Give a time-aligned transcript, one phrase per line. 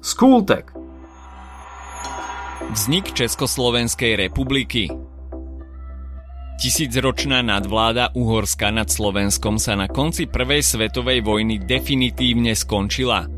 [0.00, 0.72] Skultek
[2.72, 4.88] Vznik Československej republiky
[6.56, 13.28] Tisícročná nadvláda Uhorska nad Slovenskom sa na konci Prvej svetovej vojny definitívne skončila.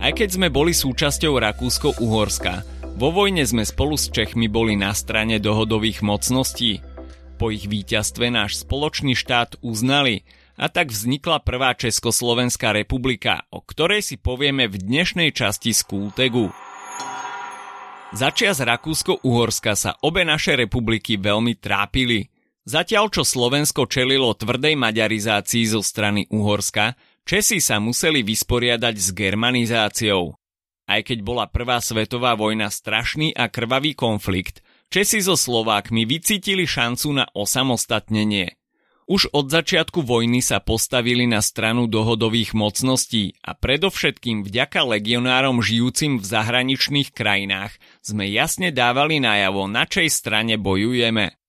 [0.00, 2.64] Aj keď sme boli súčasťou Rakúsko-Uhorska,
[2.96, 6.80] vo vojne sme spolu s Čechmi boli na strane dohodových mocností.
[7.36, 10.24] Po ich víťazstve náš spoločný štát uznali
[10.58, 16.50] a tak vznikla prvá Československá republika, o ktorej si povieme v dnešnej časti z Kultegu.
[18.10, 22.26] Začias Rakúsko-Uhorska sa obe naše republiky veľmi trápili–
[22.68, 30.36] Zatiaľ čo Slovensko čelilo tvrdej maďarizácii zo strany Uhorska, Česi sa museli vysporiadať s germanizáciou.
[30.84, 34.60] Aj keď bola prvá svetová vojna strašný a krvavý konflikt,
[34.92, 38.57] Česi so Slovákmi vycítili šancu na osamostatnenie.
[39.08, 46.20] Už od začiatku vojny sa postavili na stranu dohodových mocností a predovšetkým vďaka legionárom žijúcim
[46.20, 47.72] v zahraničných krajinách
[48.04, 51.40] sme jasne dávali najavo, na čej strane bojujeme.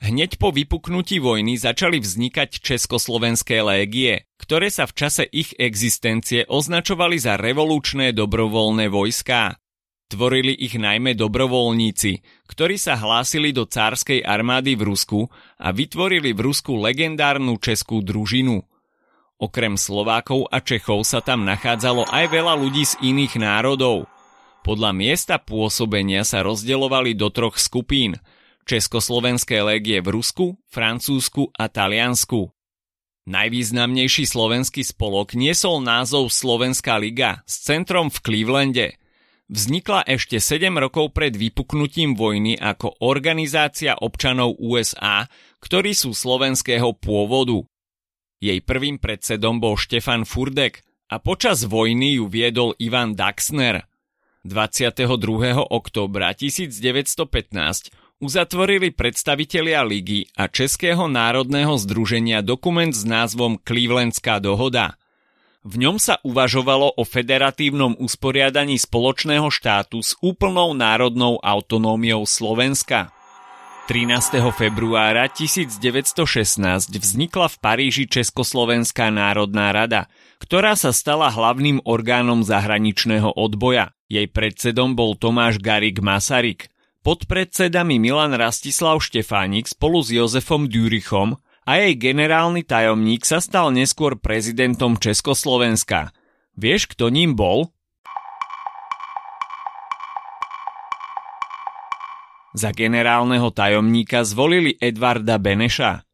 [0.00, 7.20] Hneď po vypuknutí vojny začali vznikať československé légie, ktoré sa v čase ich existencie označovali
[7.20, 9.60] za revolučné dobrovoľné vojská.
[10.06, 15.20] Tvorili ich najmä dobrovoľníci, ktorí sa hlásili do cárskej armády v Rusku
[15.58, 18.62] a vytvorili v Rusku legendárnu českú družinu.
[19.36, 24.06] Okrem Slovákov a Čechov sa tam nachádzalo aj veľa ľudí z iných národov.
[24.62, 28.18] Podľa miesta pôsobenia sa rozdeľovali do troch skupín–
[28.66, 32.50] Československé légie v Rusku, Francúzsku a Taliansku.
[33.30, 38.98] Najvýznamnejší slovenský spolok niesol názov Slovenská liga s centrom v Clevelande.
[39.46, 45.30] Vznikla ešte 7 rokov pred vypuknutím vojny ako organizácia občanov USA,
[45.62, 47.62] ktorí sú slovenského pôvodu.
[48.42, 53.86] Jej prvým predsedom bol Štefan Furdek a počas vojny ju viedol Ivan Daxner.
[54.42, 55.14] 22.
[55.62, 64.98] októbra 1915 uzatvorili predstavitelia ligy a Českého národného združenia dokument s názvom Clevelandská dohoda.
[65.66, 73.10] V ňom sa uvažovalo o federatívnom usporiadaní spoločného štátu s úplnou národnou autonómiou Slovenska.
[73.90, 74.46] 13.
[74.54, 75.82] februára 1916
[76.86, 80.06] vznikla v Paríži Československá národná rada,
[80.38, 83.90] ktorá sa stala hlavným orgánom zahraničného odboja.
[84.06, 86.70] Jej predsedom bol Tomáš Garik Masaryk
[87.06, 94.14] podpredsedami Milan Rastislav Štefánik spolu s Jozefom Dürichom a jej generálny tajomník sa stal neskôr
[94.14, 96.14] prezidentom Československa.
[96.54, 97.74] Vieš, kto ním bol?
[102.56, 106.06] Za generálneho tajomníka zvolili Edvarda Beneša.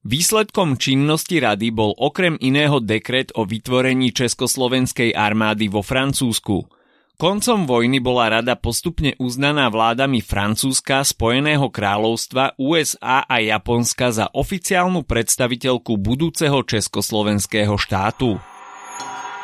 [0.00, 6.64] Výsledkom činnosti rady bol okrem iného dekret o vytvorení Československej armády vo Francúzsku–
[7.20, 15.04] Koncom vojny bola rada postupne uznaná vládami Francúzska, Spojeného kráľovstva, USA a Japonska za oficiálnu
[15.04, 18.40] predstaviteľku budúceho československého štátu.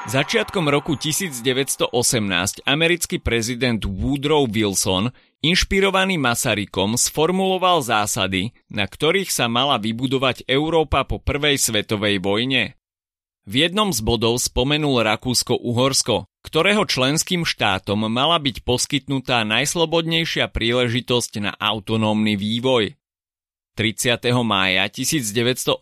[0.09, 1.93] Začiatkom roku 1918
[2.65, 5.13] americký prezident Woodrow Wilson,
[5.45, 12.81] inšpirovaný Masarykom, sformuloval zásady, na ktorých sa mala vybudovať Európa po prvej svetovej vojne.
[13.47, 21.53] V jednom z bodov spomenul Rakúsko-Uhorsko, ktorého členským štátom mala byť poskytnutá najslobodnejšia príležitosť na
[21.55, 22.99] autonómny vývoj.
[23.79, 24.19] 30.
[24.43, 25.79] mája 1918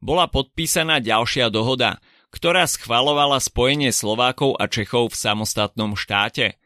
[0.00, 2.00] bola podpísaná ďalšia dohoda,
[2.32, 6.56] ktorá schvalovala spojenie Slovákov a Čechov v samostatnom štáte.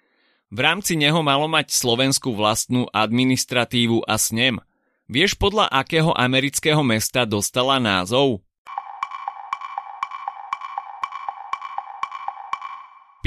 [0.54, 4.62] V rámci neho malo mať Slovensku vlastnú administratívu a snem.
[5.10, 8.46] Vieš podľa akého amerického mesta dostala názov?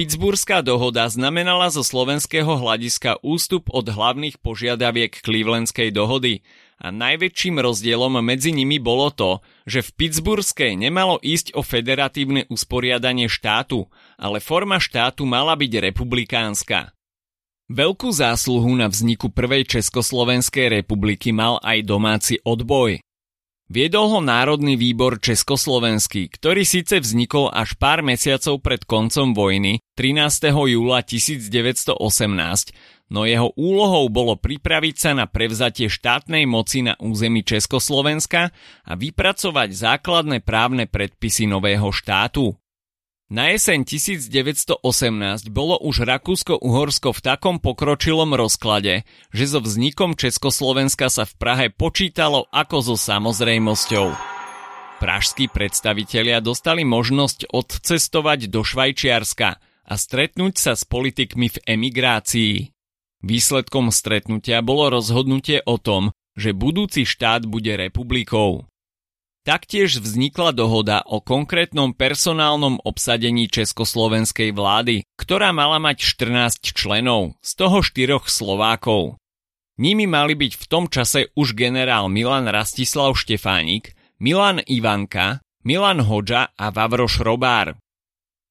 [0.01, 6.41] Pittsburghská dohoda znamenala zo slovenského hľadiska ústup od hlavných požiadaviek Clevelandskej dohody
[6.81, 13.29] a najväčším rozdielom medzi nimi bolo to, že v Pittsburghskej nemalo ísť o federatívne usporiadanie
[13.29, 16.97] štátu, ale forma štátu mala byť republikánska.
[17.69, 23.05] Veľkú zásluhu na vzniku prvej Československej republiky mal aj domáci odboj.
[23.71, 30.51] Viedol ho Národný výbor Československý, ktorý síce vznikol až pár mesiacov pred koncom vojny 13.
[30.51, 31.95] júla 1918,
[33.15, 38.51] no jeho úlohou bolo pripraviť sa na prevzatie štátnej moci na území Československa
[38.83, 42.51] a vypracovať základné právne predpisy nového štátu.
[43.31, 44.83] Na jeseň 1918
[45.55, 52.51] bolo už Rakúsko-Uhorsko v takom pokročilom rozklade, že so vznikom Československa sa v Prahe počítalo
[52.51, 54.11] ako so samozrejmosťou.
[54.99, 62.75] Pražskí predstavitelia dostali možnosť odcestovať do Švajčiarska a stretnúť sa s politikmi v emigrácii.
[63.23, 68.67] Výsledkom stretnutia bolo rozhodnutie o tom, že budúci štát bude republikou.
[69.41, 77.51] Taktiež vznikla dohoda o konkrétnom personálnom obsadení československej vlády, ktorá mala mať 14 členov, z
[77.57, 79.17] toho 4 Slovákov.
[79.81, 86.53] Nimi mali byť v tom čase už generál Milan Rastislav Štefánik, Milan Ivanka, Milan Hoďa
[86.53, 87.81] a Vavroš Robár.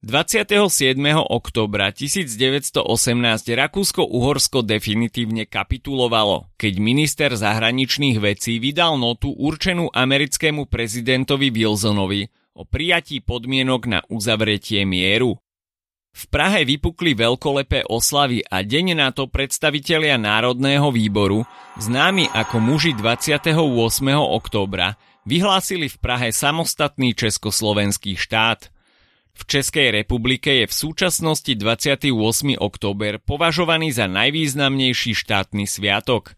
[0.01, 0.97] 27.
[1.29, 2.89] oktobra 1918
[3.53, 13.21] Rakúsko-Uhorsko definitívne kapitulovalo, keď minister zahraničných vecí vydal notu určenú americkému prezidentovi Wilsonovi o prijatí
[13.21, 15.37] podmienok na uzavretie mieru.
[16.17, 21.45] V Prahe vypukli veľkolepé oslavy a deň na to predstavitelia Národného výboru,
[21.77, 23.53] známi ako muži 28.
[24.17, 24.97] októbra,
[25.29, 28.65] vyhlásili v Prahe samostatný československý štát–
[29.35, 32.13] v Českej republike je v súčasnosti 28.
[32.59, 36.35] október považovaný za najvýznamnejší štátny sviatok.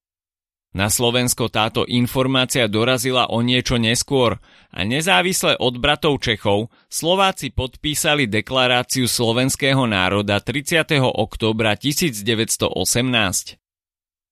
[0.73, 4.41] Na Slovensko táto informácia dorazila o niečo neskôr
[4.73, 10.97] a nezávisle od bratov Čechov Slováci podpísali deklaráciu slovenského národa 30.
[10.97, 12.73] októbra 1918.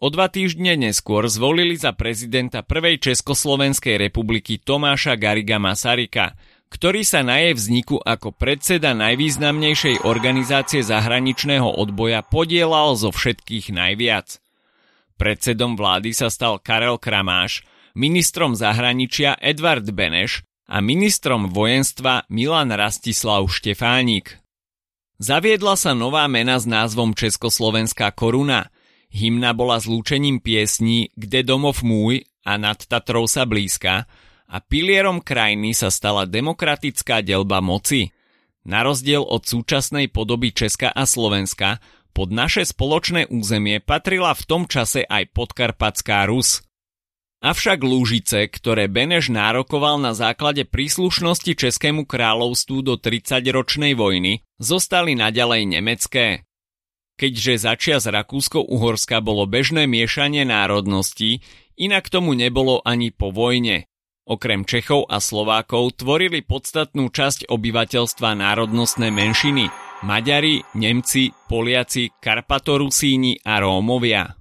[0.00, 6.32] O dva týždne neskôr zvolili za prezidenta prvej Československej republiky Tomáša Gariga Masarika–
[6.70, 14.38] ktorý sa na jej vzniku ako predseda najvýznamnejšej organizácie zahraničného odboja podielal zo všetkých najviac.
[15.18, 17.66] Predsedom vlády sa stal Karel Kramáš,
[17.98, 24.38] ministrom zahraničia Edvard Beneš a ministrom vojenstva Milan Rastislav Štefánik.
[25.20, 28.72] Zaviedla sa nová mena s názvom Československá koruna.
[29.12, 34.08] Hymna bola zlúčením piesní Kde domov môj a nad Tatrou sa blízka,
[34.50, 38.10] a pilierom krajiny sa stala demokratická delba moci.
[38.66, 41.78] Na rozdiel od súčasnej podoby Česka a Slovenska,
[42.10, 46.66] pod naše spoločné územie patrila v tom čase aj podkarpatská Rus.
[47.40, 55.62] Avšak Lúžice, ktoré Beneš nárokoval na základe príslušnosti Českému kráľovstvu do 30-ročnej vojny, zostali naďalej
[55.64, 56.44] nemecké.
[57.16, 61.40] Keďže začias Rakúsko-Uhorska bolo bežné miešanie národností,
[61.80, 63.89] inak tomu nebolo ani po vojne.
[64.28, 69.72] Okrem Čechov a Slovákov tvorili podstatnú časť obyvateľstva národnostné menšiny
[70.04, 74.36] Maďari, Nemci, Poliaci, Karpatorusíni a Rómovia.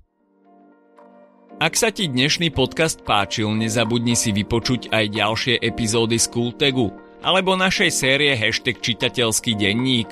[1.59, 7.55] Ak sa ti dnešný podcast páčil, nezabudni si vypočuť aj ďalšie epizódy z Kultegu alebo
[7.55, 10.07] našej série hashtag čitateľský denník.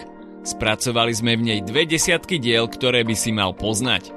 [0.48, 4.17] Spracovali sme v nej dve desiatky diel, ktoré by si mal poznať.